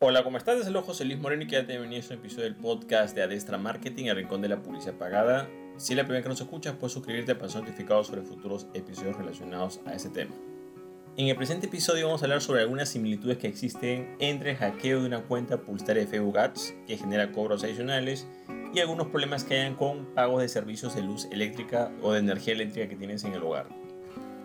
Hola, 0.00 0.22
¿cómo 0.22 0.38
estás? 0.38 0.58
Desde 0.58 0.80
José 0.80 1.04
Luis 1.04 1.18
Moreno 1.18 1.42
y 1.42 1.48
quédate 1.48 1.72
bienvenido 1.72 2.04
a 2.04 2.06
un 2.06 2.20
episodio 2.20 2.44
del 2.44 2.54
podcast 2.54 3.16
de 3.16 3.22
Adestra 3.24 3.58
Marketing, 3.58 4.04
el 4.04 4.14
rincón 4.14 4.40
de 4.40 4.48
la 4.48 4.62
publicidad 4.62 4.94
pagada. 4.94 5.50
Si 5.76 5.92
es 5.92 5.96
la 5.96 6.04
primera 6.04 6.22
que 6.22 6.28
nos 6.28 6.40
escuchas, 6.40 6.76
puedes 6.76 6.92
suscribirte 6.92 7.34
para 7.34 7.50
ser 7.50 7.62
notificado 7.62 8.04
sobre 8.04 8.22
futuros 8.22 8.68
episodios 8.74 9.16
relacionados 9.16 9.80
a 9.86 9.94
ese 9.94 10.08
tema. 10.08 10.36
En 11.16 11.26
el 11.26 11.34
presente 11.34 11.66
episodio 11.66 12.06
vamos 12.06 12.22
a 12.22 12.26
hablar 12.26 12.40
sobre 12.40 12.60
algunas 12.60 12.90
similitudes 12.90 13.38
que 13.38 13.48
existen 13.48 14.14
entre 14.20 14.52
el 14.52 14.56
hackeo 14.58 15.00
de 15.00 15.06
una 15.08 15.22
cuenta 15.24 15.62
publicitaria 15.62 16.04
de 16.04 16.08
Facebook 16.08 16.38
Ads 16.38 16.76
que 16.86 16.96
genera 16.96 17.32
cobros 17.32 17.64
adicionales 17.64 18.28
y 18.72 18.78
algunos 18.78 19.08
problemas 19.08 19.42
que 19.42 19.58
hayan 19.58 19.74
con 19.74 20.14
pagos 20.14 20.42
de 20.42 20.48
servicios 20.48 20.94
de 20.94 21.02
luz 21.02 21.26
eléctrica 21.32 21.90
o 22.02 22.12
de 22.12 22.20
energía 22.20 22.54
eléctrica 22.54 22.88
que 22.88 22.94
tienes 22.94 23.24
en 23.24 23.32
el 23.32 23.42
hogar. 23.42 23.66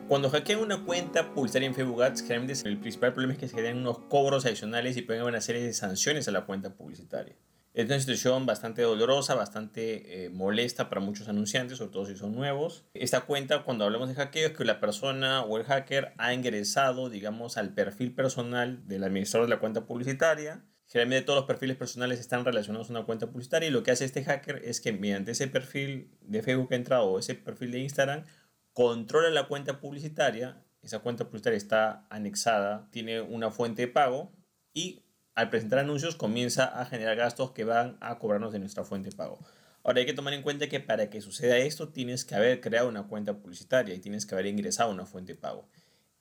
Cuando 0.08 0.30
hackean 0.30 0.60
una 0.60 0.84
cuenta 0.84 1.34
publicitaria 1.34 1.68
en 1.68 1.76
Facebook 1.76 2.04
Ads, 2.04 2.22
generalmente 2.22 2.68
el 2.68 2.78
principal 2.78 3.14
problema 3.14 3.34
es 3.34 3.40
que 3.40 3.48
se 3.48 3.56
generan 3.56 3.78
unos 3.78 4.00
cobros 4.00 4.46
adicionales 4.46 4.98
y 4.98 5.02
pueden 5.02 5.22
haber 5.22 5.34
una 5.34 5.42
serie 5.42 5.64
de 5.64 5.74
sanciones 5.74 6.28
a 6.28 6.32
la 6.32 6.46
cuenta 6.46 6.76
publicitaria. 6.76 7.36
Es 7.74 7.86
una 7.86 8.00
situación 8.00 8.46
bastante 8.46 8.84
dolorosa, 8.84 9.34
bastante 9.34 10.26
eh, 10.26 10.30
molesta 10.30 10.90
para 10.90 11.02
muchos 11.02 11.30
anunciantes, 11.30 11.80
sobre 11.80 11.92
todo 11.92 12.06
si 12.06 12.16
son 12.16 12.36
nuevos. 12.36 12.86
Esta 12.94 13.22
cuenta, 13.22 13.64
cuando 13.64 13.86
hablamos 13.86 14.10
de 14.10 14.16
hackeo, 14.16 14.50
es 14.50 14.54
que 14.58 14.66
la 14.66 14.80
persona 14.80 15.42
o 15.42 15.58
el 15.58 15.64
hacker 15.64 16.14
ha 16.18 16.34
ingresado, 16.34 17.10
digamos, 17.10 17.58
al 17.58 17.74
perfil 17.74 18.14
personal 18.14 18.88
del 18.88 19.06
administrador 19.06 19.48
de 19.48 19.56
la 19.56 19.60
cuenta 19.60 19.86
publicitaria. 19.88 20.64
Generalmente 20.86 21.26
todos 21.26 21.40
los 21.40 21.48
perfiles 21.48 21.78
personales 21.78 22.20
están 22.20 22.46
relacionados 22.46 22.90
a 22.90 22.92
una 22.94 23.06
cuenta 23.06 23.32
publicitaria 23.32 23.70
y 23.70 23.72
lo 23.72 23.82
que 23.82 23.90
hace 23.90 24.06
este 24.06 24.24
hacker 24.24 24.62
es 24.64 24.80
que 24.80 24.94
mediante 24.94 25.32
ese 25.32 25.48
perfil 25.48 26.12
de 26.22 26.44
Facebook 26.44 26.70
que 26.70 26.76
ha 26.76 26.78
entrado 26.78 27.06
o 27.06 27.18
ese 27.18 27.34
perfil 27.34 27.72
de 27.72 27.80
Instagram, 27.80 28.26
controla 28.74 29.30
la 29.30 29.48
cuenta 29.48 29.80
publicitaria, 29.80 30.62
esa 30.82 31.00
cuenta 31.00 31.26
publicitaria 31.26 31.58
está 31.58 32.06
anexada, 32.10 32.88
tiene 32.92 33.22
una 33.22 33.52
fuente 33.52 33.84
de 33.84 33.88
pago 33.88 34.32
y 34.74 35.04
al 35.36 35.50
presentar 35.50 35.80
anuncios 35.80 36.16
comienza 36.16 36.66
a 36.66 36.86
generar 36.86 37.16
gastos 37.16 37.52
que 37.52 37.64
van 37.64 37.98
a 38.02 38.20
cobrarnos 38.20 38.52
de 38.52 38.60
nuestra 38.60 38.84
fuente 38.84 39.10
de 39.10 39.16
pago. 39.16 39.40
Ahora 39.84 40.00
hay 40.00 40.06
que 40.06 40.14
tomar 40.14 40.34
en 40.34 40.44
cuenta 40.44 40.68
que 40.70 40.80
para 40.80 41.10
que 41.10 41.22
suceda 41.22 41.58
esto 41.58 41.90
tienes 41.90 42.26
que 42.26 42.36
haber 42.36 42.62
creado 42.62 42.88
una 42.88 43.08
cuenta 43.08 43.38
publicitaria 43.38 43.94
y 43.94 44.00
tienes 44.00 44.26
que 44.26 44.36
haber 44.36 44.48
ingresado 44.48 44.92
una 44.92 45.06
fuente 45.06 45.34
de 45.34 45.40
pago. 45.40 45.68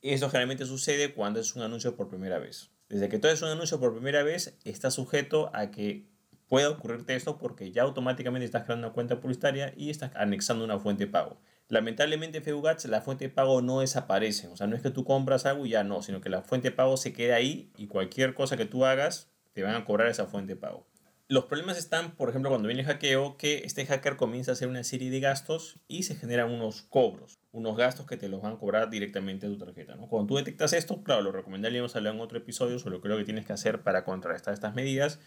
Esto 0.01 0.29
generalmente 0.29 0.67
sucede 0.67 1.15
cuando 1.15 1.39
es 1.39 1.55
un 1.55 1.63
anuncio 1.63 1.95
por 1.95 2.09
primera 2.09 2.39
vez. 2.39 2.71
Desde 2.89 3.09
que 3.09 3.19
tú 3.19 3.29
haces 3.29 3.43
un 3.43 3.51
anuncio 3.51 3.79
por 3.79 3.93
primera 3.93 4.25
vez, 4.25 4.59
está 4.65 4.91
sujeto 4.91 5.51
a 5.55 5.71
que 5.71 6.09
pueda 6.49 6.71
ocurrirte 6.71 7.15
esto 7.15 7.39
porque 7.39 7.71
ya 7.71 7.83
automáticamente 7.83 8.45
estás 8.45 8.65
creando 8.65 8.89
una 8.89 8.95
cuenta 8.95 9.21
publicitaria 9.21 9.73
y 9.77 9.91
estás 9.91 10.11
anexando 10.17 10.65
una 10.65 10.79
fuente 10.79 11.07
de 11.07 11.13
pago. 11.13 11.41
Lamentablemente 11.73 12.37
en 12.37 12.45
Facebook 12.45 12.69
la 12.85 13.01
fuente 13.01 13.25
de 13.25 13.31
pago 13.31 13.63
no 13.63 13.81
desaparece. 13.81 14.47
O 14.49 14.59
sea, 14.59 14.67
no 14.67 14.77
es 14.77 14.83
que 14.83 14.91
tú 14.91 15.07
compras 15.07 15.47
algo 15.47 15.65
y 15.65 15.71
ya 15.71 15.85
no, 15.85 16.03
sino 16.03 16.21
que 16.21 16.29
la 16.29 16.43
fuente 16.43 16.69
de 16.69 16.77
pago 16.77 16.99
se 16.99 17.15
queda 17.15 17.37
ahí 17.37 17.73
y 17.79 17.87
cualquier 17.87 18.35
cosa 18.35 18.59
que 18.59 18.67
tú 18.67 18.85
hagas 18.85 19.31
te 19.55 19.63
van 19.63 19.75
a 19.75 19.87
cobrar 19.87 20.09
esa 20.09 20.27
fuente 20.27 20.53
de 20.53 20.61
pago. 20.61 20.87
Los 21.29 21.47
problemas 21.47 21.79
están, 21.79 22.15
por 22.15 22.29
ejemplo, 22.29 22.51
cuando 22.51 22.69
viene 22.69 22.83
el 22.83 22.89
hackeo, 22.89 23.39
que 23.39 23.63
este 23.65 23.87
hacker 23.87 24.17
comienza 24.17 24.51
a 24.51 24.53
hacer 24.53 24.69
una 24.69 24.85
serie 24.85 25.09
de 25.09 25.21
gastos 25.21 25.81
y 25.89 26.03
se 26.03 26.15
generan 26.15 26.51
unos 26.51 26.83
cobros, 26.83 27.39
unos 27.53 27.75
gastos 27.75 28.05
que 28.07 28.19
te 28.19 28.29
los 28.29 28.43
van 28.43 28.53
a 28.53 28.59
cobrar 28.59 28.91
directamente 28.91 29.47
a 29.47 29.49
tu 29.49 29.57
tarjeta. 29.57 29.95
¿no? 29.95 30.09
Cuando 30.09 30.27
tú 30.27 30.37
detectas 30.37 30.75
esto, 30.75 31.03
claro, 31.03 31.23
lo 31.23 31.33
recomendaríamos 31.33 31.97
hablar 31.97 32.15
en 32.15 32.21
otro 32.21 32.37
episodio 32.37 32.79
sobre 32.81 32.97
lo 32.97 33.01
que, 33.01 33.09
que 33.17 33.25
tienes 33.25 33.47
que 33.47 33.55
hacer 33.55 33.81
para 33.81 34.05
contrarrestar 34.05 34.53
estas 34.53 34.75
medidas 34.75 35.21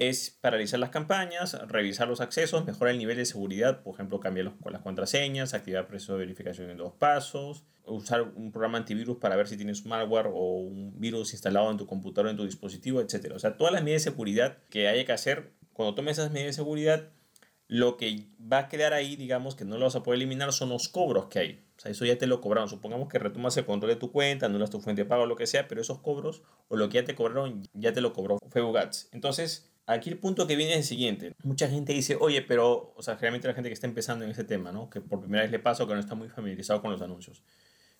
es 0.00 0.30
paralizar 0.40 0.80
las 0.80 0.88
campañas, 0.88 1.52
revisar 1.68 2.08
los 2.08 2.22
accesos, 2.22 2.64
mejorar 2.64 2.94
el 2.94 2.98
nivel 2.98 3.18
de 3.18 3.26
seguridad, 3.26 3.82
por 3.82 3.94
ejemplo, 3.94 4.18
cambiar 4.18 4.52
las 4.70 4.80
contraseñas, 4.80 5.52
activar 5.52 5.86
proceso 5.86 6.14
de 6.14 6.20
verificación 6.20 6.70
en 6.70 6.78
dos 6.78 6.94
pasos, 6.94 7.64
usar 7.84 8.22
un 8.22 8.50
programa 8.50 8.78
antivirus 8.78 9.18
para 9.18 9.36
ver 9.36 9.46
si 9.46 9.58
tienes 9.58 9.84
malware 9.84 10.28
o 10.32 10.60
un 10.60 10.98
virus 10.98 11.34
instalado 11.34 11.70
en 11.70 11.76
tu 11.76 11.86
computador, 11.86 12.28
o 12.28 12.30
en 12.30 12.38
tu 12.38 12.46
dispositivo, 12.46 13.02
etc. 13.02 13.32
O 13.34 13.38
sea, 13.38 13.58
todas 13.58 13.74
las 13.74 13.82
medidas 13.82 14.04
de 14.04 14.10
seguridad 14.10 14.56
que 14.70 14.88
haya 14.88 15.04
que 15.04 15.12
hacer, 15.12 15.52
cuando 15.74 15.94
tomes 15.94 16.16
esas 16.16 16.30
medidas 16.30 16.56
de 16.56 16.62
seguridad, 16.62 17.10
lo 17.68 17.98
que 17.98 18.26
va 18.40 18.58
a 18.58 18.68
quedar 18.68 18.94
ahí, 18.94 19.16
digamos, 19.16 19.54
que 19.54 19.66
no 19.66 19.76
lo 19.76 19.84
vas 19.84 19.96
a 19.96 20.02
poder 20.02 20.16
eliminar, 20.16 20.52
son 20.54 20.70
los 20.70 20.88
cobros 20.88 21.26
que 21.26 21.38
hay. 21.40 21.64
O 21.76 21.80
sea, 21.80 21.92
eso 21.92 22.06
ya 22.06 22.16
te 22.16 22.26
lo 22.26 22.40
cobraron. 22.40 22.70
Supongamos 22.70 23.08
que 23.08 23.18
retomas 23.18 23.56
el 23.58 23.66
control 23.66 23.90
de 23.90 23.96
tu 23.96 24.12
cuenta, 24.12 24.46
anulas 24.46 24.70
tu 24.70 24.80
fuente 24.80 25.02
de 25.02 25.08
pago 25.08 25.26
lo 25.26 25.36
que 25.36 25.46
sea, 25.46 25.68
pero 25.68 25.82
esos 25.82 26.00
cobros 26.00 26.42
o 26.68 26.76
lo 26.76 26.88
que 26.88 26.94
ya 26.94 27.04
te 27.04 27.14
cobraron, 27.14 27.62
ya 27.74 27.92
te 27.92 28.00
lo 28.00 28.12
cobró 28.12 28.38
Facebook 28.50 28.78
Ads. 28.78 29.10
Entonces, 29.12 29.70
Aquí 29.90 30.08
el 30.08 30.18
punto 30.18 30.46
que 30.46 30.54
viene 30.54 30.74
es 30.74 30.78
el 30.78 30.84
siguiente. 30.84 31.34
Mucha 31.42 31.68
gente 31.68 31.92
dice, 31.92 32.16
oye, 32.20 32.42
pero, 32.42 32.92
o 32.94 33.02
sea, 33.02 33.16
generalmente 33.16 33.48
la 33.48 33.54
gente 33.54 33.70
que 33.70 33.74
está 33.74 33.88
empezando 33.88 34.24
en 34.24 34.30
ese 34.30 34.44
tema, 34.44 34.70
¿no? 34.70 34.88
Que 34.88 35.00
por 35.00 35.18
primera 35.18 35.42
vez 35.42 35.50
le 35.50 35.58
pasa 35.58 35.82
o 35.82 35.88
que 35.88 35.94
no 35.94 35.98
está 35.98 36.14
muy 36.14 36.28
familiarizado 36.28 36.80
con 36.80 36.92
los 36.92 37.02
anuncios. 37.02 37.42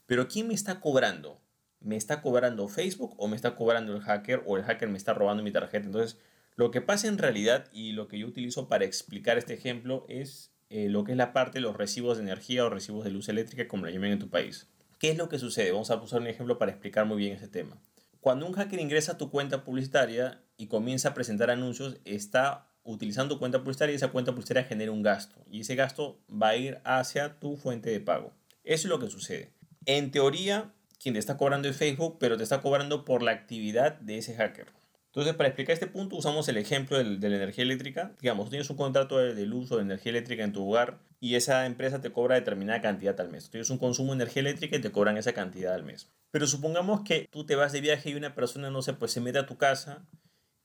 Pero 0.06 0.28
¿quién 0.28 0.46
me 0.46 0.54
está 0.54 0.78
cobrando? 0.78 1.40
¿Me 1.80 1.96
está 1.96 2.22
cobrando 2.22 2.68
Facebook 2.68 3.16
o 3.16 3.26
me 3.26 3.34
está 3.34 3.56
cobrando 3.56 3.92
el 3.92 4.02
hacker 4.02 4.44
o 4.46 4.56
el 4.56 4.62
hacker 4.62 4.88
me 4.88 4.98
está 4.98 5.14
robando 5.14 5.42
mi 5.42 5.50
tarjeta? 5.50 5.84
Entonces, 5.84 6.16
lo 6.54 6.70
que 6.70 6.80
pasa 6.80 7.08
en 7.08 7.18
realidad 7.18 7.66
y 7.72 7.90
lo 7.90 8.06
que 8.06 8.20
yo 8.20 8.28
utilizo 8.28 8.68
para 8.68 8.84
explicar 8.84 9.36
este 9.36 9.54
ejemplo 9.54 10.06
es 10.08 10.52
eh, 10.68 10.88
lo 10.88 11.02
que 11.02 11.10
es 11.10 11.18
la 11.18 11.32
parte 11.32 11.58
de 11.58 11.62
los 11.62 11.76
recibos 11.76 12.18
de 12.18 12.22
energía 12.22 12.64
o 12.64 12.70
recibos 12.70 13.02
de 13.02 13.10
luz 13.10 13.28
eléctrica, 13.28 13.66
como 13.66 13.86
la 13.86 13.90
llamen 13.90 14.12
en 14.12 14.20
tu 14.20 14.30
país. 14.30 14.68
¿Qué 15.00 15.10
es 15.10 15.18
lo 15.18 15.28
que 15.28 15.40
sucede? 15.40 15.72
Vamos 15.72 15.90
a 15.90 15.96
usar 15.96 16.20
un 16.20 16.28
ejemplo 16.28 16.56
para 16.56 16.70
explicar 16.70 17.04
muy 17.04 17.16
bien 17.16 17.32
ese 17.32 17.48
tema. 17.48 17.82
Cuando 18.20 18.46
un 18.46 18.52
hacker 18.52 18.78
ingresa 18.78 19.12
a 19.12 19.18
tu 19.18 19.30
cuenta 19.30 19.64
publicitaria 19.64 20.42
y 20.58 20.66
comienza 20.66 21.08
a 21.08 21.14
presentar 21.14 21.50
anuncios, 21.50 21.98
está 22.04 22.70
utilizando 22.82 23.38
cuenta 23.38 23.60
publicitaria 23.60 23.94
y 23.94 23.96
esa 23.96 24.08
cuenta 24.08 24.32
publicitaria 24.32 24.64
genera 24.64 24.92
un 24.92 25.02
gasto. 25.02 25.42
Y 25.50 25.60
ese 25.60 25.74
gasto 25.74 26.20
va 26.30 26.48
a 26.48 26.56
ir 26.56 26.80
hacia 26.84 27.38
tu 27.40 27.56
fuente 27.56 27.88
de 27.88 28.00
pago. 28.00 28.32
Eso 28.62 28.86
es 28.86 28.90
lo 28.90 28.98
que 28.98 29.08
sucede. 29.08 29.54
En 29.86 30.10
teoría, 30.10 30.74
quien 30.98 31.14
te 31.14 31.18
está 31.18 31.38
cobrando 31.38 31.68
es 31.68 31.76
Facebook, 31.76 32.18
pero 32.20 32.36
te 32.36 32.42
está 32.42 32.60
cobrando 32.60 33.06
por 33.06 33.22
la 33.22 33.30
actividad 33.30 33.98
de 34.00 34.18
ese 34.18 34.34
hacker. 34.34 34.66
Entonces, 35.06 35.34
para 35.34 35.48
explicar 35.48 35.72
este 35.72 35.88
punto, 35.88 36.14
usamos 36.16 36.46
el 36.48 36.58
ejemplo 36.58 36.96
de 37.02 37.28
la 37.28 37.36
energía 37.36 37.64
eléctrica. 37.64 38.12
Digamos, 38.20 38.50
tienes 38.50 38.70
un 38.70 38.76
contrato 38.76 39.18
de 39.18 39.46
luz 39.46 39.72
o 39.72 39.76
de 39.76 39.82
energía 39.82 40.10
eléctrica 40.10 40.44
en 40.44 40.52
tu 40.52 40.68
hogar 40.68 41.00
y 41.18 41.34
esa 41.34 41.66
empresa 41.66 42.00
te 42.00 42.12
cobra 42.12 42.36
determinada 42.36 42.80
cantidad 42.80 43.18
al 43.20 43.30
mes. 43.30 43.50
Tienes 43.50 43.70
un 43.70 43.78
consumo 43.78 44.12
de 44.12 44.22
energía 44.22 44.40
eléctrica 44.40 44.76
y 44.76 44.80
te 44.80 44.92
cobran 44.92 45.16
esa 45.16 45.32
cantidad 45.32 45.74
al 45.74 45.84
mes. 45.84 46.10
Pero 46.30 46.46
supongamos 46.46 47.02
que 47.02 47.26
tú 47.30 47.44
te 47.44 47.56
vas 47.56 47.72
de 47.72 47.80
viaje 47.80 48.10
y 48.10 48.14
una 48.14 48.34
persona, 48.34 48.70
no 48.70 48.82
sé, 48.82 48.92
pues 48.94 49.12
se 49.12 49.20
mete 49.20 49.38
a 49.38 49.46
tu 49.46 49.56
casa 49.56 50.06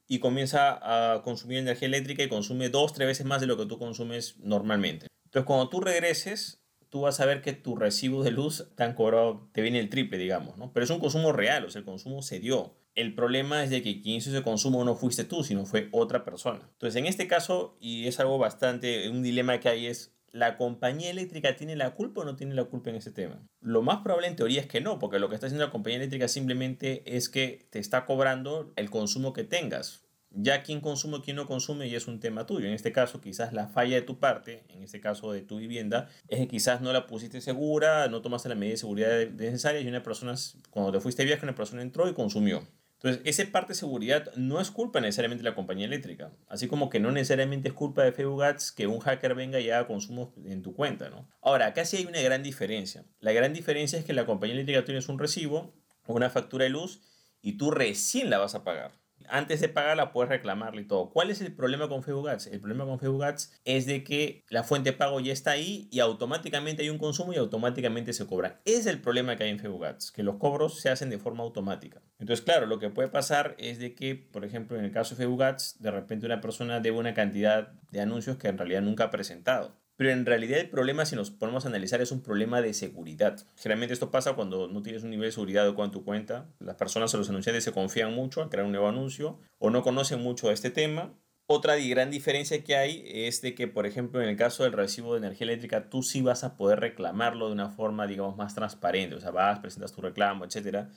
y 0.08 0.20
comienza 0.20 0.80
a 1.14 1.24
consumir 1.24 1.58
energía 1.58 1.88
eléctrica 1.88 2.24
y 2.24 2.30
consume 2.30 2.70
dos, 2.70 2.94
tres 2.94 3.08
veces 3.08 3.26
más 3.26 3.42
de 3.42 3.48
lo 3.48 3.58
que 3.58 3.66
tú 3.66 3.80
consumes 3.80 4.38
normalmente. 4.40 5.08
Entonces, 5.26 5.48
cuando 5.48 5.70
tú 5.70 5.82
regreses, 5.82 6.62
tú 6.90 7.02
vas 7.02 7.20
a 7.20 7.26
ver 7.26 7.42
que 7.42 7.54
tu 7.54 7.76
recibo 7.76 8.24
de 8.24 8.32
luz 8.32 8.70
te 8.76 8.84
han 8.84 8.94
cobrado, 8.94 9.50
te 9.52 9.62
viene 9.62 9.80
el 9.80 9.90
triple, 9.90 10.18
digamos, 10.18 10.58
¿no? 10.58 10.72
Pero 10.72 10.84
es 10.84 10.90
un 10.90 11.00
consumo 11.00 11.32
real, 11.34 11.66
o 11.66 11.70
sea, 11.70 11.80
el 11.80 11.86
consumo 11.86 12.22
se 12.22 12.40
dio. 12.40 12.76
El 12.94 13.16
problema 13.16 13.64
es 13.64 13.70
de 13.70 13.82
que 13.82 14.02
quien 14.02 14.16
hizo 14.16 14.30
ese 14.30 14.44
consumo 14.44 14.84
no 14.86 14.96
fuiste 14.96 15.26
tú, 15.26 15.44
sino 15.44 15.66
fue 15.66 15.90
otra 15.92 16.24
persona. 16.24 16.62
Entonces, 16.72 16.98
en 16.98 17.08
este 17.08 17.28
caso, 17.28 17.76
y 17.82 18.08
es 18.08 18.20
algo 18.20 18.38
bastante, 18.38 19.10
un 19.10 19.24
dilema 19.24 19.60
que 19.60 19.68
hay 19.68 19.88
es, 19.88 20.14
¿la 20.36 20.58
compañía 20.58 21.12
eléctrica 21.12 21.56
tiene 21.56 21.78
la 21.78 21.96
culpa 21.96 22.20
o 22.20 22.26
no 22.26 22.36
tiene 22.36 22.56
la 22.56 22.66
culpa 22.66 22.90
en 22.90 22.98
ese 22.98 23.10
tema? 23.10 23.48
Lo 23.62 23.82
más 23.82 24.00
probable 24.00 24.28
en 24.28 24.36
teoría 24.36 24.60
es 24.60 24.68
que 24.68 24.82
no, 24.82 25.00
porque 25.00 25.18
lo 25.18 25.30
que 25.30 25.36
está 25.36 25.48
haciendo 25.48 25.66
la 25.66 25.72
compañía 25.72 25.96
eléctrica 25.96 26.28
simplemente 26.28 27.04
es 27.16 27.30
que 27.30 27.70
te 27.70 27.80
está 27.80 28.06
cobrando 28.06 28.74
el 28.76 28.90
consumo 28.90 29.32
que 29.32 29.46
tengas. 29.46 30.04
Ya 30.32 30.62
quién 30.62 30.82
consume 30.82 31.22
quién 31.22 31.38
no 31.38 31.48
consume 31.48 31.90
ya 31.90 31.96
es 31.96 32.08
un 32.08 32.20
tema 32.20 32.46
tuyo. 32.46 32.68
En 32.68 32.74
este 32.74 32.92
caso, 32.92 33.22
quizás 33.22 33.54
la 33.54 33.70
falla 33.70 33.96
de 33.96 34.02
tu 34.02 34.20
parte, 34.20 34.66
en 34.68 34.84
este 34.84 35.00
caso 35.00 35.32
de 35.32 35.42
tu 35.42 35.58
vivienda, 35.58 36.10
es 36.28 36.40
que 36.40 36.50
quizás 36.50 36.82
no 36.82 36.92
la 36.92 37.08
pusiste 37.08 37.40
segura, 37.40 38.10
no 38.10 38.22
tomaste 38.22 38.50
la 38.50 38.56
medida 38.56 38.74
de 38.74 38.78
seguridad 38.78 39.30
necesaria 39.30 39.80
y 39.80 39.88
una 39.88 40.04
persona, 40.04 40.36
cuando 40.70 40.92
te 40.92 41.00
fuiste 41.00 41.22
de 41.22 41.28
viaje, 41.28 41.46
una 41.46 41.56
persona 41.56 41.82
entró 41.82 42.10
y 42.10 42.14
consumió. 42.14 42.68
Entonces, 42.96 43.22
esa 43.26 43.52
parte 43.52 43.74
de 43.74 43.80
seguridad 43.80 44.34
no 44.36 44.60
es 44.60 44.72
culpa 44.72 45.00
necesariamente 45.00 45.44
de 45.44 45.50
la 45.50 45.56
compañía 45.56 45.86
eléctrica, 45.86 46.32
así 46.48 46.68
como 46.68 46.90
que 46.90 47.00
no 47.00 47.12
necesariamente 47.12 47.68
es 47.68 47.74
culpa 47.74 48.04
de 48.04 48.12
Facebook 48.12 48.44
Ads 48.44 48.72
que 48.72 48.88
un 48.88 49.00
hacker 49.00 49.36
venga 49.36 49.60
y 49.60 49.70
haga 49.70 49.88
consumo 49.88 50.34
en 50.46 50.62
tu 50.62 50.74
cuenta, 50.74 51.10
¿no? 51.10 51.30
Ahora, 51.42 51.68
acá 51.68 51.86
sí 51.86 51.98
hay 51.98 52.06
una 52.06 52.22
gran 52.22 52.42
diferencia. 52.42 53.06
La 53.20 53.32
gran 53.32 53.54
diferencia 53.54 54.00
es 54.00 54.06
que 54.06 54.14
la 54.14 54.26
compañía 54.26 54.56
eléctrica 54.56 54.86
tienes 54.86 55.08
un 55.10 55.20
recibo 55.20 55.74
una 56.14 56.30
factura 56.30 56.66
de 56.66 56.70
luz 56.70 57.02
y 57.42 57.58
tú 57.58 57.72
recién 57.72 58.30
la 58.30 58.38
vas 58.38 58.56
a 58.56 58.64
pagar 58.64 58.92
antes 59.30 59.62
de 59.62 59.70
pagarla 59.70 60.12
puedes 60.12 60.30
reclamarle 60.30 60.82
y 60.82 60.86
todo. 60.86 61.10
¿Cuál 61.10 61.30
es 61.30 61.42
el 61.42 61.54
problema 61.54 61.88
con 61.88 62.04
Facebook 62.04 62.30
Ads? 62.30 62.48
El 62.48 62.60
problema 62.60 62.86
con 62.86 63.00
Facebook 63.00 63.24
Ads 63.24 63.54
es 63.66 63.86
de 63.86 64.04
que 64.04 64.44
la 64.50 64.64
fuente 64.64 64.92
de 64.92 64.98
pago 64.98 65.20
ya 65.20 65.34
está 65.34 65.52
ahí 65.52 65.88
y 65.92 66.00
automáticamente 66.00 66.84
hay 66.84 66.90
un 66.90 66.98
consumo 66.98 67.34
y 67.34 67.38
automáticamente 67.38 68.14
se 68.14 68.26
cobra. 68.26 68.62
Es 68.66 68.86
el 68.86 69.02
problema 69.02 69.36
que 69.36 69.44
hay 69.44 69.50
en 69.50 69.60
Facebook 69.60 69.86
Ads, 69.86 70.12
que 70.12 70.24
los 70.24 70.38
cobros 70.38 70.80
se 70.80 70.90
hacen 70.90 71.10
de 71.10 71.18
forma 71.18 71.44
automática. 71.44 72.02
Entonces, 72.20 72.44
claro, 72.44 72.66
lo 72.66 72.80
que 72.80 72.90
puede 72.90 73.10
pasar 73.10 73.56
es 73.58 73.80
de 73.80 73.96
que, 73.96 74.16
por 74.16 74.46
ejemplo, 74.46 74.78
en 74.78 74.86
el 74.86 74.92
caso 74.92 75.16
de 75.16 75.24
Facebook 75.24 75.44
Ads, 75.44 75.82
de 75.82 75.92
repente 75.92 76.26
una 76.26 76.42
persona 76.42 76.80
debe 76.80 76.98
una 76.98 77.14
cantidad 77.14 77.74
de 77.92 78.02
anuncios 78.02 78.38
que 78.38 78.48
en 78.48 78.58
realidad 78.58 78.82
nunca 78.82 79.06
ha 79.06 79.12
presentado. 79.12 79.85
Pero 79.98 80.12
en 80.12 80.26
realidad 80.26 80.60
el 80.60 80.70
problema, 80.70 81.06
si 81.06 81.16
nos 81.16 81.32
ponemos 81.32 81.66
a 81.66 81.70
analizar, 81.70 82.02
es 82.02 82.12
un 82.12 82.22
problema 82.22 82.62
de 82.62 82.74
seguridad. 82.74 83.38
Generalmente 83.56 83.94
esto 83.94 84.12
pasa 84.12 84.34
cuando 84.34 84.68
no 84.68 84.82
tienes 84.82 85.04
un 85.04 85.10
nivel 85.10 85.28
de 85.28 85.32
seguridad 85.32 85.64
adecuado 85.64 85.86
en 85.86 85.92
tu 85.92 86.04
cuenta. 86.04 86.50
Las 86.60 86.76
personas 86.76 87.14
o 87.14 87.18
los 87.18 87.30
anunciantes 87.30 87.64
se 87.64 87.72
confían 87.72 88.14
mucho 88.14 88.42
al 88.42 88.50
crear 88.50 88.66
un 88.66 88.72
nuevo 88.72 88.90
anuncio 88.90 89.40
o 89.58 89.70
no 89.70 89.84
conocen 89.84 90.22
mucho 90.22 90.52
este 90.52 90.70
tema. 90.70 91.14
Otra 91.48 91.76
gran 91.78 92.10
diferencia 92.10 92.64
que 92.64 92.76
hay 92.76 93.04
es 93.06 93.42
de 93.42 93.54
que, 93.54 93.68
por 93.68 93.86
ejemplo, 93.86 94.22
en 94.22 94.28
el 94.28 94.36
caso 94.36 94.64
del 94.64 94.74
recibo 94.74 95.14
de 95.14 95.20
energía 95.20 95.46
eléctrica, 95.46 95.90
tú 95.90 96.02
sí 96.02 96.22
vas 96.22 96.44
a 96.44 96.58
poder 96.58 96.80
reclamarlo 96.80 97.48
de 97.48 97.54
una 97.54 97.70
forma, 97.70 98.08
digamos, 98.08 98.36
más 98.36 98.56
transparente. 98.56 99.16
O 99.16 99.22
sea, 99.22 99.32
vas, 99.32 99.60
presentas 99.60 99.94
tu 99.94 100.02
reclamo, 100.02 100.44
etcétera 100.44 100.90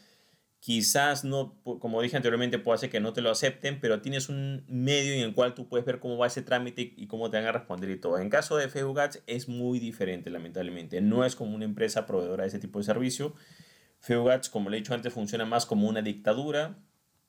quizás 0.60 1.24
no, 1.24 1.60
como 1.62 2.02
dije 2.02 2.16
anteriormente, 2.16 2.58
puede 2.58 2.78
ser 2.78 2.90
que 2.90 3.00
no 3.00 3.12
te 3.12 3.20
lo 3.20 3.30
acepten, 3.30 3.80
pero 3.80 4.00
tienes 4.00 4.28
un 4.28 4.64
medio 4.68 5.14
en 5.14 5.20
el 5.20 5.34
cual 5.34 5.54
tú 5.54 5.68
puedes 5.68 5.86
ver 5.86 6.00
cómo 6.00 6.18
va 6.18 6.26
ese 6.26 6.42
trámite 6.42 6.94
y 6.96 7.06
cómo 7.06 7.30
te 7.30 7.36
van 7.36 7.46
a 7.46 7.52
responder 7.52 7.90
y 7.90 8.00
todo. 8.00 8.18
En 8.18 8.28
caso 8.30 8.56
de 8.56 8.68
Facebook 8.68 9.00
Ads 9.00 9.22
es 9.26 9.48
muy 9.48 9.78
diferente, 9.78 10.30
lamentablemente. 10.30 11.00
No 11.00 11.24
es 11.24 11.36
como 11.36 11.54
una 11.54 11.64
empresa 11.64 12.06
proveedora 12.06 12.42
de 12.42 12.48
ese 12.48 12.58
tipo 12.58 12.78
de 12.78 12.84
servicio. 12.84 13.34
Facebook 14.00 14.32
como 14.50 14.70
le 14.70 14.76
he 14.76 14.80
dicho 14.80 14.94
antes, 14.94 15.12
funciona 15.12 15.44
más 15.44 15.66
como 15.66 15.88
una 15.88 16.02
dictadura. 16.02 16.78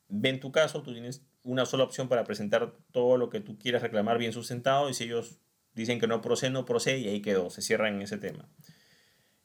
Ve 0.07 0.29
en 0.29 0.39
tu 0.39 0.51
caso, 0.51 0.81
tú 0.81 0.91
tienes 0.93 1.25
una 1.43 1.65
sola 1.65 1.83
opción 1.83 2.09
para 2.09 2.23
presentar 2.23 2.73
todo 2.91 3.17
lo 3.17 3.29
que 3.29 3.39
tú 3.39 3.57
quieras 3.57 3.81
reclamar 3.81 4.17
bien 4.17 4.33
sustentado 4.33 4.89
y 4.89 4.93
si 4.93 5.05
ellos 5.05 5.39
dicen 5.73 5.99
que 5.99 6.07
no 6.07 6.21
procede, 6.21 6.51
no 6.51 6.65
procede 6.65 6.99
y 6.99 7.07
ahí 7.07 7.21
quedó, 7.21 7.49
se 7.49 7.61
cierran 7.61 7.95
en 7.95 8.01
ese 8.01 8.17
tema. 8.17 8.49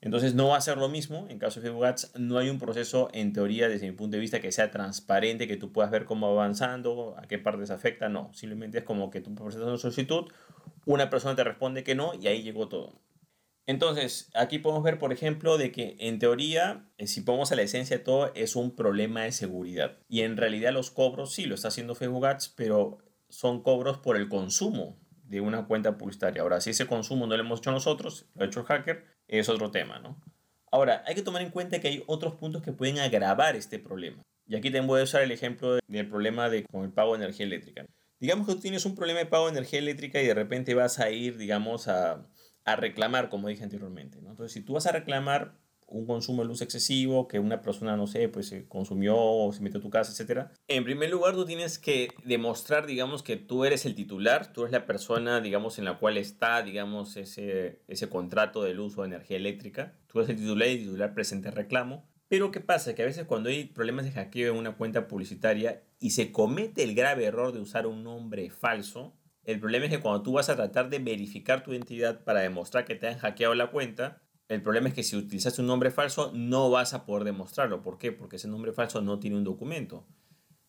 Entonces 0.04 0.34
no 0.34 0.48
va 0.48 0.58
a 0.58 0.60
ser 0.60 0.76
lo 0.76 0.90
mismo. 0.90 1.26
En 1.30 1.38
caso 1.38 1.60
de 1.60 1.66
Facebook 1.66 1.86
Ads 1.86 2.12
no 2.18 2.36
hay 2.36 2.50
un 2.50 2.58
proceso 2.58 3.08
en 3.14 3.32
teoría 3.32 3.70
desde 3.70 3.86
mi 3.90 3.96
punto 3.96 4.16
de 4.16 4.20
vista 4.20 4.38
que 4.38 4.52
sea 4.52 4.70
transparente, 4.70 5.48
que 5.48 5.56
tú 5.56 5.72
puedas 5.72 5.90
ver 5.90 6.04
cómo 6.04 6.26
va 6.26 6.42
avanzando, 6.42 7.16
a 7.16 7.22
qué 7.22 7.38
partes 7.38 7.70
afecta. 7.70 8.10
No, 8.10 8.30
simplemente 8.34 8.78
es 8.78 8.84
como 8.84 9.10
que 9.10 9.22
tú 9.22 9.34
presentas 9.34 9.66
una 9.66 9.78
solicitud, 9.78 10.30
una 10.84 11.08
persona 11.08 11.34
te 11.34 11.42
responde 11.42 11.84
que 11.84 11.94
no 11.94 12.12
y 12.14 12.26
ahí 12.26 12.42
llegó 12.42 12.68
todo. 12.68 13.00
Entonces, 13.64 14.30
aquí 14.34 14.58
podemos 14.58 14.84
ver, 14.84 14.98
por 14.98 15.10
ejemplo, 15.10 15.56
de 15.56 15.72
que 15.72 15.96
en 15.98 16.18
teoría, 16.18 16.90
eh, 16.98 17.06
si 17.06 17.22
ponemos 17.22 17.50
a 17.50 17.56
la 17.56 17.62
esencia 17.62 17.96
de 17.96 18.04
todo, 18.04 18.30
es 18.34 18.56
un 18.56 18.76
problema 18.76 19.22
de 19.22 19.32
seguridad. 19.32 19.96
Y 20.06 20.20
en 20.20 20.36
realidad 20.36 20.74
los 20.74 20.90
cobros 20.90 21.32
sí 21.32 21.46
lo 21.46 21.54
está 21.54 21.68
haciendo 21.68 21.94
Facebook 21.94 22.26
Ads, 22.26 22.50
pero 22.58 22.98
son 23.30 23.62
cobros 23.62 23.96
por 23.96 24.18
el 24.18 24.28
consumo 24.28 24.98
de 25.22 25.40
una 25.40 25.66
cuenta 25.66 25.96
publicitaria. 25.96 26.42
Ahora, 26.42 26.60
si 26.60 26.70
ese 26.70 26.86
consumo 26.86 27.26
no 27.26 27.34
lo 27.38 27.42
hemos 27.42 27.60
hecho 27.60 27.72
nosotros, 27.72 28.26
lo 28.34 28.44
ha 28.44 28.46
hecho 28.48 28.60
el 28.60 28.66
hacker, 28.66 29.13
es 29.28 29.48
otro 29.48 29.70
tema, 29.70 29.98
¿no? 29.98 30.20
Ahora, 30.70 31.04
hay 31.06 31.14
que 31.14 31.22
tomar 31.22 31.42
en 31.42 31.50
cuenta 31.50 31.80
que 31.80 31.88
hay 31.88 32.04
otros 32.06 32.34
puntos 32.34 32.62
que 32.62 32.72
pueden 32.72 32.98
agravar 32.98 33.54
este 33.56 33.78
problema. 33.78 34.22
Y 34.46 34.56
aquí 34.56 34.70
te 34.70 34.80
voy 34.80 35.00
a 35.00 35.04
usar 35.04 35.22
el 35.22 35.30
ejemplo 35.30 35.78
del 35.86 36.08
problema 36.08 36.50
de, 36.50 36.64
con 36.64 36.84
el 36.84 36.92
pago 36.92 37.12
de 37.12 37.24
energía 37.24 37.46
eléctrica. 37.46 37.86
Digamos 38.20 38.46
que 38.46 38.54
tú 38.54 38.60
tienes 38.60 38.84
un 38.84 38.94
problema 38.94 39.20
de 39.20 39.26
pago 39.26 39.46
de 39.46 39.52
energía 39.52 39.78
eléctrica 39.78 40.20
y 40.20 40.26
de 40.26 40.34
repente 40.34 40.74
vas 40.74 40.98
a 40.98 41.10
ir, 41.10 41.36
digamos, 41.36 41.88
a, 41.88 42.26
a 42.64 42.76
reclamar, 42.76 43.28
como 43.28 43.48
dije 43.48 43.62
anteriormente. 43.62 44.20
¿no? 44.20 44.30
Entonces, 44.30 44.52
si 44.52 44.60
tú 44.60 44.74
vas 44.74 44.86
a 44.86 44.92
reclamar 44.92 45.58
un 45.86 46.06
consumo 46.06 46.42
de 46.42 46.48
luz 46.48 46.62
excesivo, 46.62 47.28
que 47.28 47.38
una 47.38 47.60
persona, 47.62 47.96
no 47.96 48.06
sé, 48.06 48.28
pues 48.28 48.48
se 48.48 48.66
consumió 48.66 49.16
o 49.16 49.52
se 49.52 49.62
metió 49.62 49.78
a 49.78 49.82
tu 49.82 49.90
casa, 49.90 50.12
etc. 50.12 50.48
En 50.68 50.84
primer 50.84 51.10
lugar, 51.10 51.34
tú 51.34 51.44
tienes 51.44 51.78
que 51.78 52.08
demostrar, 52.24 52.86
digamos, 52.86 53.22
que 53.22 53.36
tú 53.36 53.64
eres 53.64 53.86
el 53.86 53.94
titular, 53.94 54.52
tú 54.52 54.62
eres 54.62 54.72
la 54.72 54.86
persona, 54.86 55.40
digamos, 55.40 55.78
en 55.78 55.84
la 55.84 55.98
cual 55.98 56.16
está, 56.16 56.62
digamos, 56.62 57.16
ese, 57.16 57.82
ese 57.88 58.08
contrato 58.08 58.62
de 58.62 58.74
luz 58.74 58.96
o 58.98 59.04
energía 59.04 59.36
eléctrica. 59.36 59.98
Tú 60.06 60.18
eres 60.18 60.30
el 60.30 60.36
titular 60.36 60.68
y 60.68 60.72
el 60.72 60.78
titular 60.80 61.14
presenta 61.14 61.50
reclamo. 61.50 62.08
Pero 62.28 62.50
¿qué 62.50 62.60
pasa? 62.60 62.94
Que 62.94 63.02
a 63.02 63.06
veces 63.06 63.26
cuando 63.26 63.48
hay 63.48 63.64
problemas 63.64 64.06
de 64.06 64.12
hackeo 64.12 64.52
en 64.52 64.58
una 64.58 64.76
cuenta 64.76 65.06
publicitaria 65.06 65.84
y 66.00 66.10
se 66.10 66.32
comete 66.32 66.82
el 66.82 66.94
grave 66.94 67.26
error 67.26 67.52
de 67.52 67.60
usar 67.60 67.86
un 67.86 68.02
nombre 68.02 68.50
falso, 68.50 69.14
el 69.44 69.60
problema 69.60 69.84
es 69.84 69.90
que 69.90 70.00
cuando 70.00 70.22
tú 70.22 70.32
vas 70.32 70.48
a 70.48 70.56
tratar 70.56 70.88
de 70.88 70.98
verificar 70.98 71.62
tu 71.62 71.72
identidad 71.72 72.24
para 72.24 72.40
demostrar 72.40 72.86
que 72.86 72.94
te 72.94 73.08
han 73.08 73.18
hackeado 73.18 73.54
la 73.54 73.70
cuenta, 73.70 74.22
el 74.48 74.62
problema 74.62 74.88
es 74.88 74.94
que 74.94 75.02
si 75.02 75.16
utilizas 75.16 75.58
un 75.58 75.66
nombre 75.66 75.90
falso 75.90 76.32
no 76.34 76.70
vas 76.70 76.94
a 76.94 77.06
poder 77.06 77.24
demostrarlo. 77.24 77.82
¿Por 77.82 77.98
qué? 77.98 78.12
Porque 78.12 78.36
ese 78.36 78.48
nombre 78.48 78.72
falso 78.72 79.00
no 79.00 79.18
tiene 79.18 79.36
un 79.36 79.44
documento. 79.44 80.06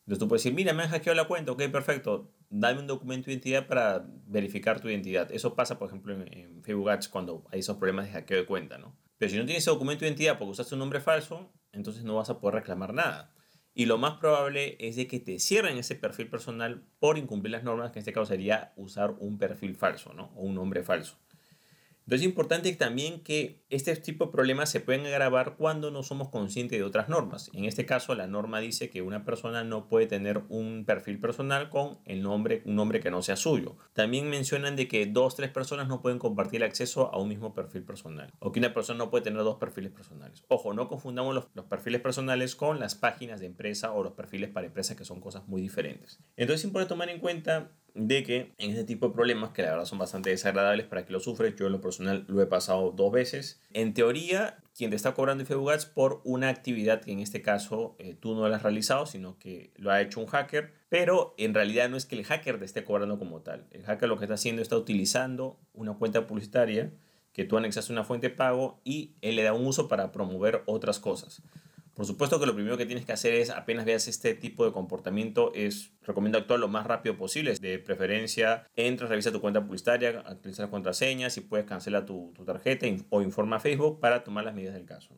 Entonces 0.05 0.19
tú 0.19 0.27
puedes 0.27 0.43
decir, 0.43 0.55
mira, 0.55 0.71
me 0.71 0.83
han 0.83 0.89
hackeado 0.89 1.15
la 1.15 1.27
cuenta, 1.27 1.51
ok, 1.51 1.63
perfecto, 1.71 2.31
dame 2.49 2.79
un 2.79 2.87
documento 2.87 3.25
de 3.25 3.33
identidad 3.33 3.67
para 3.67 4.05
verificar 4.27 4.79
tu 4.79 4.87
identidad. 4.87 5.31
Eso 5.31 5.55
pasa, 5.55 5.79
por 5.79 5.87
ejemplo, 5.87 6.13
en, 6.13 6.61
Facebook 6.63 6.89
Ads 6.89 7.09
cuando 7.09 7.43
hay 7.51 7.59
esos 7.59 7.77
problemas 7.77 8.05
de 8.05 8.11
hackeo 8.11 8.37
de 8.37 8.45
cuenta, 8.45 8.77
¿no? 8.77 8.95
Pero 9.17 9.31
si 9.31 9.37
no 9.37 9.45
tienes 9.45 9.63
ese 9.63 9.71
documento 9.71 10.01
de 10.01 10.09
identidad 10.09 10.37
porque 10.37 10.51
usaste 10.51 10.75
un 10.75 10.79
nombre 10.79 10.99
falso, 10.99 11.51
entonces 11.71 12.03
no 12.03 12.15
vas 12.15 12.29
a 12.29 12.39
poder 12.39 12.55
reclamar 12.55 12.93
nada. 12.93 13.33
Y 13.73 13.87
lo 13.87 13.97
más 13.97 14.17
probable 14.17 14.77
es 14.79 14.95
de 14.95 15.07
que 15.07 15.19
te 15.19 15.37
cierren 15.39 15.77
ese 15.77 15.95
perfil 15.95 16.29
personal 16.29 16.87
por 16.99 17.17
incumplir 17.17 17.51
las 17.51 17.63
normas, 17.63 17.91
que 17.91 17.99
en 17.99 18.01
este 18.01 18.13
caso 18.13 18.27
sería 18.27 18.73
usar 18.77 19.15
un 19.19 19.37
perfil 19.37 19.75
falso, 19.75 20.13
¿no? 20.13 20.31
O 20.35 20.43
un 20.43 20.55
nombre 20.55 20.83
falso. 20.83 21.17
Entonces 22.05 22.21
es 22.21 22.29
importante 22.29 22.71
también 22.73 23.21
que 23.21 23.65
este 23.69 23.95
tipo 23.95 24.25
de 24.25 24.31
problemas 24.31 24.69
se 24.69 24.79
pueden 24.79 25.07
agravar 25.07 25.55
cuando 25.57 25.89
no 25.89 26.03
somos 26.03 26.29
conscientes 26.29 26.77
de 26.77 26.83
otras 26.83 27.09
normas. 27.09 27.49
En 27.53 27.65
este 27.65 27.87
caso, 27.87 28.13
la 28.13 28.27
norma 28.27 28.59
dice 28.59 28.91
que 28.91 29.01
una 29.01 29.25
persona 29.25 29.63
no 29.63 29.89
puede 29.89 30.05
tener 30.05 30.43
un 30.49 30.85
perfil 30.85 31.19
personal 31.19 31.69
con 31.69 31.97
el 32.05 32.21
nombre, 32.21 32.61
un 32.65 32.75
nombre 32.75 32.99
que 32.99 33.09
no 33.09 33.23
sea 33.23 33.35
suyo. 33.35 33.77
También 33.93 34.29
mencionan 34.29 34.75
de 34.75 34.87
que 34.87 35.07
dos, 35.07 35.35
tres 35.35 35.49
personas 35.49 35.87
no 35.87 36.03
pueden 36.03 36.19
compartir 36.19 36.63
acceso 36.63 37.11
a 37.11 37.17
un 37.17 37.27
mismo 37.27 37.55
perfil 37.55 37.83
personal. 37.83 38.31
O 38.37 38.51
que 38.51 38.59
una 38.59 38.73
persona 38.73 38.99
no 38.99 39.09
puede 39.09 39.23
tener 39.23 39.43
dos 39.43 39.57
perfiles 39.57 39.91
personales. 39.91 40.45
Ojo, 40.47 40.73
no 40.75 40.87
confundamos 40.87 41.33
los, 41.33 41.47
los 41.55 41.65
perfiles 41.65 42.01
personales 42.01 42.55
con 42.55 42.79
las 42.79 42.93
páginas 42.93 43.39
de 43.39 43.47
empresa 43.47 43.91
o 43.93 44.03
los 44.03 44.13
perfiles 44.13 44.51
para 44.51 44.67
empresas 44.67 44.95
que 44.95 45.05
son 45.05 45.19
cosas 45.19 45.47
muy 45.47 45.59
diferentes. 45.59 46.19
Entonces 46.37 46.61
es 46.61 46.65
importante 46.65 46.89
tomar 46.89 47.09
en 47.09 47.19
cuenta 47.19 47.71
de 47.95 48.23
que 48.23 48.53
en 48.57 48.71
este 48.71 48.83
tipo 48.83 49.07
de 49.07 49.13
problemas, 49.13 49.51
que 49.51 49.63
la 49.63 49.71
verdad 49.71 49.85
son 49.85 49.97
bastante 49.97 50.29
desagradables 50.29 50.85
para 50.85 51.05
que 51.05 51.13
lo 51.13 51.19
sufres, 51.19 51.55
yo 51.55 51.65
en 51.67 51.71
lo 51.71 51.81
personal 51.81 52.25
lo 52.27 52.41
he 52.41 52.45
pasado 52.45 52.91
dos 52.91 53.11
veces, 53.11 53.61
en 53.73 53.93
teoría, 53.93 54.57
quien 54.75 54.89
te 54.89 54.97
está 54.97 55.13
cobrando 55.13 55.45
Facebook 55.45 55.71
Ads 55.71 55.85
por 55.85 56.21
una 56.25 56.49
actividad 56.49 57.01
que 57.01 57.13
en 57.13 57.19
este 57.19 57.41
caso 57.41 57.95
eh, 57.97 58.13
tú 58.19 58.35
no 58.35 58.47
la 58.49 58.57
has 58.57 58.63
realizado, 58.63 59.05
sino 59.05 59.39
que 59.39 59.71
lo 59.77 59.91
ha 59.91 60.01
hecho 60.01 60.19
un 60.19 60.27
hacker, 60.27 60.73
pero 60.89 61.33
en 61.37 61.53
realidad 61.53 61.89
no 61.89 61.95
es 61.95 62.05
que 62.05 62.17
el 62.17 62.25
hacker 62.25 62.59
te 62.59 62.65
esté 62.65 62.83
cobrando 62.83 63.17
como 63.17 63.41
tal. 63.41 63.65
El 63.71 63.83
hacker 63.83 64.09
lo 64.09 64.17
que 64.17 64.25
está 64.25 64.35
haciendo 64.35 64.61
está 64.61 64.77
utilizando 64.77 65.57
una 65.73 65.93
cuenta 65.93 66.27
publicitaria 66.27 66.91
que 67.31 67.45
tú 67.45 67.57
anexaste 67.57 67.91
una 67.91 68.03
fuente 68.03 68.29
de 68.29 68.35
pago 68.35 68.79
y 68.83 69.15
él 69.21 69.35
le 69.35 69.43
da 69.43 69.53
un 69.53 69.65
uso 69.65 69.87
para 69.87 70.11
promover 70.11 70.63
otras 70.65 70.99
cosas. 70.99 71.41
Por 71.95 72.05
supuesto 72.05 72.41
que 72.41 72.45
lo 72.45 72.53
primero 72.53 72.75
que 72.75 72.85
tienes 72.85 73.05
que 73.05 73.13
hacer 73.13 73.35
es, 73.35 73.49
apenas 73.49 73.85
veas 73.85 74.09
este 74.09 74.33
tipo 74.33 74.65
de 74.65 74.73
comportamiento, 74.73 75.53
es 75.55 75.93
recomiendo 76.01 76.37
actuar 76.37 76.59
lo 76.59 76.67
más 76.67 76.85
rápido 76.85 77.15
posible. 77.15 77.53
De 77.55 77.79
preferencia, 77.79 78.67
entra, 78.75 79.07
revisa 79.07 79.31
tu 79.31 79.39
cuenta 79.39 79.63
publicitaria, 79.63 80.21
actualiza 80.25 80.63
las 80.63 80.71
contraseñas 80.71 81.37
y 81.37 81.41
puedes 81.41 81.65
cancelar 81.65 82.05
tu, 82.05 82.33
tarjeta 82.45 82.85
o 83.09 83.21
informa 83.21 83.55
a 83.55 83.59
Facebook 83.61 84.01
para 84.01 84.25
tomar 84.25 84.43
las 84.43 84.53
medidas 84.53 84.73
del 84.73 84.85
caso. 84.85 85.15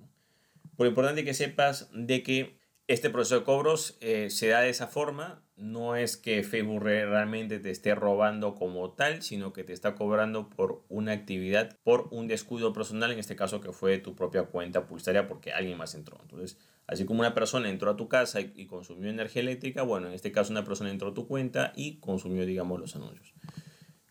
Por 0.75 0.85
lo 0.85 0.89
importante 0.89 1.25
que 1.25 1.33
sepas 1.33 1.89
de 1.94 2.21
que 2.21 2.59
este 2.88 3.10
proceso 3.10 3.39
de 3.39 3.44
cobros 3.44 3.98
eh, 4.00 4.30
se 4.30 4.48
da 4.48 4.62
de 4.62 4.69
esa 4.69 4.88
forma. 4.88 5.44
No 5.57 5.95
es 5.95 6.18
que 6.18 6.44
Facebook 6.44 6.84
realmente 6.84 7.60
te 7.60 7.72
esté 7.72 7.95
robando 7.95 8.56
como 8.56 8.92
tal, 8.92 9.24
sino 9.24 9.54
que 9.54 9.63
te 9.63 9.74
está 9.74 9.95
cobrando 9.95 10.50
por 10.50 10.86
una 10.88 11.12
actividad, 11.12 11.75
por 11.84 12.07
un 12.12 12.28
descuido 12.28 12.74
personal, 12.74 13.12
en 13.12 13.19
este 13.19 13.36
caso 13.36 13.60
que 13.60 13.74
fue 13.74 13.98
tu 13.98 14.16
propia 14.16 14.44
cuenta 14.44 14.86
publicitaria 14.86 15.28
porque 15.28 15.51
alguien 15.51 15.78
más 15.78 15.95
entró. 15.95 16.18
Entonces, 16.22 16.57
así 16.86 17.06
como 17.06 17.22
una 17.22 17.34
persona 17.34 17.69
entró 17.69 17.89
a 17.92 17.98
tu 17.98 18.07
casa 18.07 18.39
y, 18.39 18.68
consumió 18.68 19.10
energía 19.10 19.42
eléctrica, 19.42 19.81
bueno, 19.81 20.07
en 20.07 20.13
este 20.13 20.31
caso 20.31 20.51
una 20.51 20.63
persona 20.63 20.92
entró 20.92 21.10
a 21.10 21.13
tu 21.13 21.28
cuenta 21.28 21.74
y 21.75 22.00
consumió, 22.00 22.45
digamos, 22.45 22.80
los 22.80 22.95
anuncios. 22.95 23.34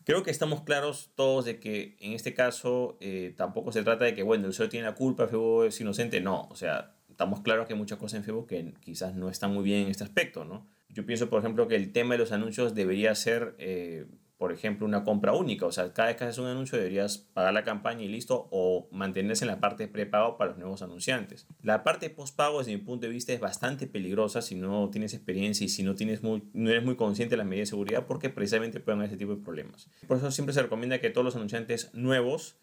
Creo 0.03 0.23
que 0.23 0.31
estamos 0.31 0.61
claros 0.61 1.11
todos 1.15 1.45
de 1.45 1.59
que 1.59 1.97
en 1.99 2.11
este 2.13 2.33
caso 2.33 2.97
eh, 3.01 3.33
tampoco 3.35 3.71
se 3.71 3.83
trata 3.83 4.05
de 4.05 4.13
que, 4.13 4.23
bueno, 4.23 4.45
el 4.45 4.49
usuario 4.51 4.69
tiene 4.69 4.85
la 4.85 4.95
culpa, 4.95 5.27
Facebook 5.27 5.65
es 5.65 5.81
inocente. 5.81 6.21
No, 6.21 6.47
o 6.49 6.55
sea, 6.55 6.96
estamos 7.17 7.41
claros 7.41 7.65
que 7.65 7.73
hay 7.73 7.79
muchas 7.79 7.97
cosas 7.97 8.19
en 8.19 8.23
Facebook 8.23 8.45
que 8.45 8.73
quizás 8.79 9.15
no 9.15 9.27
están 9.27 9.51
muy 9.51 9.63
bien 9.63 9.85
en 9.85 9.87
este 9.87 10.03
aspecto, 10.03 10.45
¿no? 10.45 10.67
Yo 10.89 11.03
pienso, 11.03 11.31
por 11.31 11.39
ejemplo, 11.39 11.67
que 11.67 11.75
el 11.75 11.91
tema 11.91 12.13
de 12.13 12.19
los 12.19 12.31
anuncios 12.31 12.75
debería 12.75 13.15
ser, 13.15 13.55
eh, 13.57 14.05
por 14.37 14.51
ejemplo, 14.51 14.85
una 14.85 15.03
compra 15.03 15.33
única. 15.33 15.65
O 15.65 15.71
sea, 15.71 15.91
cada 15.93 16.09
vez 16.09 16.17
que 16.17 16.25
haces 16.25 16.37
un 16.37 16.45
anuncio 16.45 16.77
deberías 16.77 17.17
pagar 17.17 17.55
la 17.55 17.63
campaña 17.63 18.03
y 18.03 18.07
listo, 18.07 18.47
o 18.51 18.87
mantenerse 18.91 19.45
en 19.45 19.47
la 19.47 19.59
parte 19.59 19.87
prepago 19.87 20.37
para 20.37 20.51
los 20.51 20.59
nuevos 20.59 20.83
anunciantes. 20.83 21.47
La 21.63 21.83
parte 21.83 22.11
postpago, 22.11 22.59
desde 22.59 22.73
mi 22.73 22.83
punto 22.83 23.07
de 23.07 23.13
vista, 23.13 23.33
es 23.33 23.39
bastante 23.39 23.87
peligrosa 23.87 24.43
si 24.43 24.53
no 24.53 24.91
tienes 24.91 25.15
experiencia 25.15 25.65
y 25.65 25.69
si 25.69 25.81
no, 25.81 25.95
tienes 25.95 26.21
muy, 26.21 26.43
no 26.53 26.69
eres 26.69 26.85
muy 26.85 26.97
consciente 26.97 27.31
de 27.33 27.37
las 27.37 27.47
medidas 27.47 27.69
de 27.69 27.71
seguridad, 27.71 28.05
porque 28.05 28.29
precisamente 28.29 28.79
pueden 28.79 28.99
haber 28.99 29.09
ese 29.09 29.17
tipo 29.17 29.35
de 29.35 29.41
problemas. 29.41 29.89
Por 30.07 30.17
eso 30.17 30.29
siempre 30.29 30.53
se 30.53 30.61
recomienda 30.61 31.01
que 31.01 31.09
todos 31.09 31.25
los 31.25 31.35
anunciantes 31.35 31.89
nuevos 31.95 32.57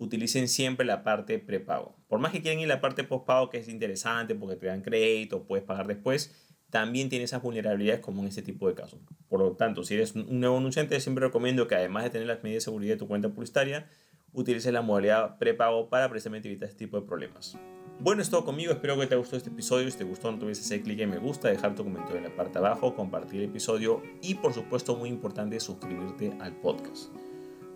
utilicen 0.00 0.48
siempre 0.48 0.84
la 0.86 1.04
parte 1.04 1.38
prepago. 1.38 1.94
Por 2.08 2.18
más 2.18 2.32
que 2.32 2.40
quieran 2.40 2.58
ir 2.58 2.66
la 2.66 2.80
parte 2.80 3.04
postpago, 3.04 3.50
que 3.50 3.58
es 3.58 3.68
interesante 3.68 4.34
porque 4.34 4.56
te 4.56 4.66
dan 4.66 4.80
crédito, 4.80 5.44
puedes 5.44 5.64
pagar 5.64 5.86
después, 5.86 6.34
también 6.70 7.08
tiene 7.08 7.26
esas 7.26 7.42
vulnerabilidades 7.42 8.00
como 8.00 8.22
en 8.22 8.28
este 8.28 8.42
tipo 8.42 8.66
de 8.66 8.74
casos. 8.74 8.98
Por 9.28 9.40
lo 9.40 9.52
tanto, 9.52 9.84
si 9.84 9.94
eres 9.94 10.14
un 10.14 10.40
nuevo 10.40 10.56
anunciante, 10.56 10.98
siempre 11.00 11.26
recomiendo 11.26 11.68
que 11.68 11.74
además 11.74 12.04
de 12.04 12.10
tener 12.10 12.26
las 12.26 12.42
medidas 12.42 12.62
de 12.62 12.64
seguridad 12.64 12.94
de 12.94 12.98
tu 12.98 13.08
cuenta 13.08 13.28
publicitaria, 13.28 13.88
utilices 14.32 14.72
la 14.72 14.80
modalidad 14.80 15.36
prepago 15.38 15.88
para 15.90 16.08
precisamente 16.08 16.48
evitar 16.48 16.68
este 16.68 16.86
tipo 16.86 16.98
de 16.98 17.06
problemas. 17.06 17.58
Bueno, 17.98 18.22
es 18.22 18.30
todo 18.30 18.46
conmigo, 18.46 18.72
espero 18.72 18.98
que 18.98 19.06
te 19.06 19.14
haya 19.14 19.18
gustado 19.18 19.36
este 19.36 19.50
episodio. 19.50 19.90
Si 19.90 19.98
te 19.98 20.04
gustó, 20.04 20.32
no 20.32 20.38
te 20.38 20.44
olvides 20.44 20.60
hacer 20.60 20.80
clic 20.80 21.00
en 21.00 21.10
me 21.10 21.18
gusta, 21.18 21.48
dejar 21.48 21.74
tu 21.74 21.84
comentario 21.84 22.16
en 22.16 22.24
la 22.24 22.34
parte 22.34 22.58
de 22.58 22.64
abajo, 22.64 22.94
compartir 22.94 23.40
el 23.42 23.50
episodio 23.50 24.02
y 24.22 24.36
por 24.36 24.54
supuesto, 24.54 24.96
muy 24.96 25.10
importante, 25.10 25.60
suscribirte 25.60 26.32
al 26.40 26.56
podcast. 26.56 27.10